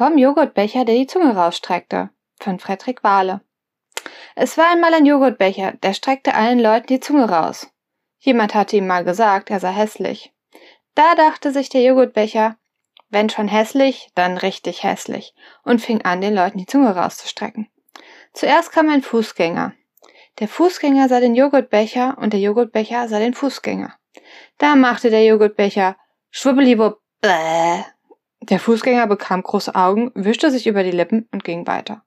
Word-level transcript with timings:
Vom 0.00 0.16
Joghurtbecher, 0.16 0.86
der 0.86 0.94
die 0.94 1.06
Zunge 1.06 1.36
rausstreckte. 1.36 2.08
Von 2.38 2.58
Fredrik 2.58 3.04
Wahle. 3.04 3.42
Es 4.34 4.56
war 4.56 4.70
einmal 4.72 4.94
ein 4.94 5.04
Joghurtbecher, 5.04 5.72
der 5.72 5.92
streckte 5.92 6.32
allen 6.32 6.58
Leuten 6.58 6.86
die 6.86 7.00
Zunge 7.00 7.28
raus. 7.28 7.70
Jemand 8.18 8.54
hatte 8.54 8.78
ihm 8.78 8.86
mal 8.86 9.04
gesagt, 9.04 9.50
er 9.50 9.60
sei 9.60 9.72
hässlich. 9.72 10.32
Da 10.94 11.14
dachte 11.16 11.52
sich 11.52 11.68
der 11.68 11.82
Joghurtbecher, 11.82 12.56
wenn 13.10 13.28
schon 13.28 13.46
hässlich, 13.46 14.08
dann 14.14 14.38
richtig 14.38 14.84
hässlich, 14.84 15.34
und 15.64 15.82
fing 15.82 16.00
an, 16.00 16.22
den 16.22 16.34
Leuten 16.34 16.56
die 16.56 16.64
Zunge 16.64 16.96
rauszustrecken. 16.96 17.68
Zuerst 18.32 18.72
kam 18.72 18.88
ein 18.88 19.02
Fußgänger. 19.02 19.74
Der 20.38 20.48
Fußgänger 20.48 21.10
sah 21.10 21.20
den 21.20 21.34
Joghurtbecher 21.34 22.16
und 22.18 22.32
der 22.32 22.40
Joghurtbecher 22.40 23.06
sah 23.06 23.18
den 23.18 23.34
Fußgänger. 23.34 23.92
Da 24.56 24.76
machte 24.76 25.10
der 25.10 25.26
Joghurtbecher 25.26 25.98
schwubbeliwupp. 26.30 27.02
Der 28.42 28.58
Fußgänger 28.58 29.06
bekam 29.06 29.42
große 29.42 29.74
Augen, 29.74 30.10
wischte 30.14 30.50
sich 30.50 30.66
über 30.66 30.82
die 30.82 30.90
Lippen 30.90 31.28
und 31.32 31.44
ging 31.44 31.66
weiter. 31.66 32.02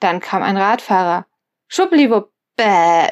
Dann 0.00 0.20
kam 0.20 0.42
ein 0.42 0.56
Radfahrer. 0.56 1.26
Schwubbeliwupp, 1.66 2.32
bäh, 2.56 3.08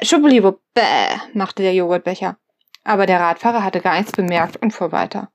bäh, 0.73 1.17
machte 1.33 1.63
der 1.63 1.73
Joghurtbecher. 1.73 2.37
Aber 2.83 3.05
der 3.05 3.19
Radfahrer 3.19 3.63
hatte 3.63 3.81
gar 3.81 3.97
nichts 3.97 4.13
bemerkt 4.13 4.57
und 4.57 4.71
fuhr 4.71 4.91
weiter. 4.91 5.29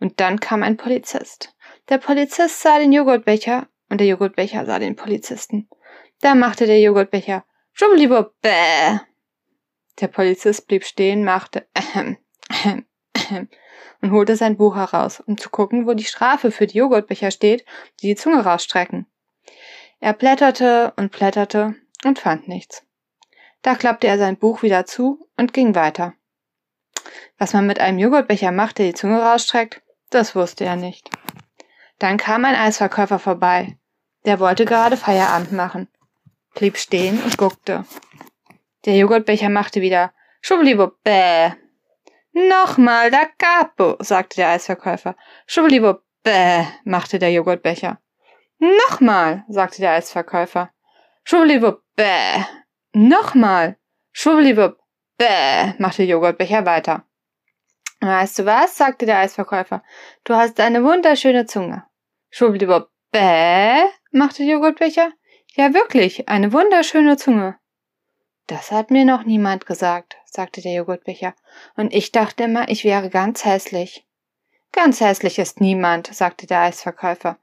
Und 0.00 0.20
dann 0.20 0.40
kam 0.40 0.62
ein 0.62 0.78
Polizist. 0.78 1.54
Der 1.90 1.98
Polizist 1.98 2.62
sah 2.62 2.78
den 2.78 2.92
Joghurtbecher 2.92 3.68
und 3.90 4.00
der 4.00 4.06
Joghurtbecher 4.06 4.64
sah 4.64 4.78
den 4.78 4.96
Polizisten. 4.96 5.68
Da 6.20 6.34
machte 6.34 6.66
der 6.66 6.80
Joghurtbecher 6.80 7.44
Schwubbeliwupp, 7.72 8.34
bäh. 8.42 8.98
Der 10.00 10.08
Polizist 10.08 10.66
blieb 10.66 10.84
stehen, 10.84 11.22
machte 11.22 11.68
ähm, 11.94 12.16
ähm, 12.64 12.86
und 14.00 14.10
holte 14.12 14.36
sein 14.36 14.56
Buch 14.56 14.76
heraus, 14.76 15.20
um 15.20 15.36
zu 15.38 15.50
gucken, 15.50 15.86
wo 15.86 15.94
die 15.94 16.04
Strafe 16.04 16.50
für 16.50 16.66
die 16.66 16.78
Joghurtbecher 16.78 17.30
steht, 17.30 17.64
die 18.00 18.08
die 18.08 18.16
Zunge 18.16 18.44
rausstrecken. 18.44 19.06
Er 20.00 20.12
blätterte 20.12 20.92
und 20.96 21.10
blätterte 21.10 21.74
und 22.04 22.18
fand 22.18 22.48
nichts. 22.48 22.84
Da 23.62 23.74
klappte 23.74 24.06
er 24.06 24.18
sein 24.18 24.36
Buch 24.36 24.62
wieder 24.62 24.86
zu 24.86 25.28
und 25.36 25.52
ging 25.52 25.74
weiter. 25.74 26.14
Was 27.38 27.52
man 27.52 27.66
mit 27.66 27.80
einem 27.80 27.98
Joghurtbecher 27.98 28.52
macht, 28.52 28.78
der 28.78 28.86
die 28.86 28.94
Zunge 28.94 29.20
rausstreckt, 29.20 29.82
das 30.10 30.34
wusste 30.34 30.64
er 30.64 30.76
nicht. 30.76 31.10
Dann 31.98 32.16
kam 32.16 32.44
ein 32.44 32.54
Eisverkäufer 32.54 33.18
vorbei. 33.18 33.76
Der 34.24 34.40
wollte 34.40 34.64
gerade 34.64 34.96
Feierabend 34.96 35.52
machen, 35.52 35.88
blieb 36.54 36.76
stehen 36.76 37.20
und 37.22 37.36
guckte. 37.38 37.84
Der 38.84 38.96
Joghurtbecher 38.96 39.48
machte 39.48 39.80
wieder 39.80 40.12
Schubbliwupp, 40.40 41.02
bäh. 41.02 41.52
Nochmal 42.32 43.10
da 43.10 43.26
capo, 43.38 43.96
sagte 44.00 44.36
der 44.36 44.50
Eisverkäufer. 44.50 45.16
Schubbliwupp, 45.46 46.02
bäh, 46.22 46.64
machte 46.84 47.18
der 47.18 47.32
Joghurtbecher. 47.32 47.98
Nochmal, 48.58 49.44
sagte 49.48 49.80
der 49.80 49.92
Eisverkäufer. 49.92 50.70
Schubbliwupp, 51.24 51.82
bäh. 51.96 52.44
Nochmal. 52.92 53.76
Schubbliwupp, 54.12 54.78
bäh, 55.16 55.74
machte 55.78 56.02
Joghurtbecher 56.02 56.66
weiter. 56.66 57.04
Weißt 58.00 58.38
du 58.38 58.46
was? 58.46 58.76
sagte 58.76 59.06
der 59.06 59.18
Eisverkäufer. 59.18 59.82
Du 60.24 60.34
hast 60.34 60.60
eine 60.60 60.84
wunderschöne 60.84 61.46
Zunge. 61.46 61.84
Schubbliwupp, 62.30 62.90
bäh, 63.10 63.84
machte 64.12 64.44
Joghurtbecher. 64.44 65.12
Ja, 65.54 65.74
wirklich, 65.74 66.28
eine 66.28 66.52
wunderschöne 66.52 67.16
Zunge. 67.16 67.58
Das 68.46 68.70
hat 68.70 68.90
mir 68.90 69.04
noch 69.04 69.24
niemand 69.24 69.66
gesagt, 69.66 70.17
sagte 70.30 70.60
der 70.60 70.72
Joghurtbecher. 70.72 71.34
Und 71.76 71.92
ich 71.92 72.12
dachte 72.12 72.44
immer, 72.44 72.68
ich 72.68 72.84
wäre 72.84 73.10
ganz 73.10 73.44
hässlich. 73.44 74.04
Ganz 74.72 75.00
hässlich 75.00 75.38
ist 75.38 75.60
niemand, 75.60 76.14
sagte 76.14 76.46
der 76.46 76.60
Eisverkäufer. 76.60 77.38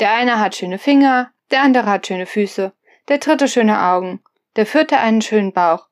Der 0.00 0.12
eine 0.12 0.38
hat 0.38 0.54
schöne 0.54 0.78
Finger, 0.78 1.32
der 1.50 1.62
andere 1.62 1.86
hat 1.86 2.06
schöne 2.06 2.26
Füße, 2.26 2.72
der 3.08 3.18
dritte 3.18 3.48
schöne 3.48 3.82
Augen, 3.82 4.22
der 4.56 4.66
vierte 4.66 4.98
einen 4.98 5.22
schönen 5.22 5.52
Bauch. 5.52 5.88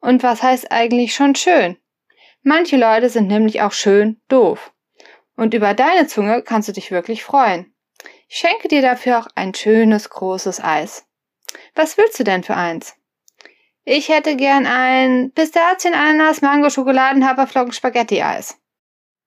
Und 0.00 0.22
was 0.22 0.42
heißt 0.42 0.70
eigentlich 0.70 1.14
schon 1.14 1.34
schön? 1.34 1.78
Manche 2.42 2.76
Leute 2.76 3.08
sind 3.08 3.28
nämlich 3.28 3.62
auch 3.62 3.72
schön 3.72 4.20
doof. 4.28 4.72
Und 5.36 5.54
über 5.54 5.74
deine 5.74 6.06
Zunge 6.06 6.42
kannst 6.42 6.68
du 6.68 6.72
dich 6.72 6.90
wirklich 6.90 7.24
freuen. 7.24 7.74
Ich 8.28 8.36
schenke 8.36 8.68
dir 8.68 8.82
dafür 8.82 9.20
auch 9.20 9.28
ein 9.34 9.54
schönes 9.54 10.10
großes 10.10 10.62
Eis. 10.62 11.06
Was 11.74 11.96
willst 11.96 12.18
du 12.18 12.24
denn 12.24 12.42
für 12.42 12.56
eins? 12.56 12.95
Ich 13.88 14.08
hätte 14.08 14.34
gern 14.34 14.66
ein 14.66 15.30
Pistazien, 15.30 15.94
Ananas, 15.94 16.42
Mango, 16.42 16.70
Schokoladen, 16.70 17.24
Haferflocken, 17.24 17.72
Spaghetti 17.72 18.20
Eis. 18.20 18.60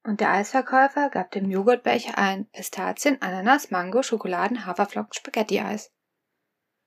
Und 0.03 0.19
der 0.19 0.31
Eisverkäufer 0.31 1.09
gab 1.09 1.31
dem 1.31 1.49
Joghurtbecher 1.49 2.17
ein 2.17 2.45
Pistazien, 2.49 3.21
Ananas, 3.21 3.71
Mango, 3.71 4.03
Schokoladen, 4.03 4.65
Haferflocken, 4.65 5.13
Spaghetti-Eis. 5.13 5.93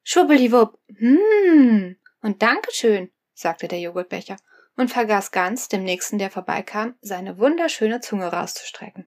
Schwubbeliwupp, 0.03 0.79
hm, 0.99 1.97
und 2.21 2.43
Dankeschön, 2.43 3.11
sagte 3.33 3.69
der 3.69 3.81
Joghurtbecher 3.81 4.37
und 4.77 4.91
vergaß 4.91 5.31
ganz, 5.31 5.69
dem 5.69 5.83
Nächsten, 5.83 6.19
der 6.19 6.31
vorbeikam, 6.31 6.97
seine 7.01 7.39
wunderschöne 7.39 8.01
Zunge 8.01 8.27
rauszustrecken. 8.33 9.07